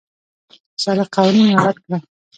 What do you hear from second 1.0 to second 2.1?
قوانين مراعت کړه.